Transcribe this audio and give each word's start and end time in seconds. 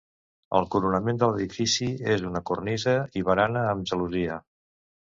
El 0.59 0.63
coronament 0.75 1.19
de 1.25 1.29
l'edifici 1.33 1.91
és 2.15 2.27
una 2.31 2.43
cornisa 2.53 2.97
i 3.23 3.27
barana 3.31 3.71
amb 3.71 3.89
gelosia. 3.93 4.45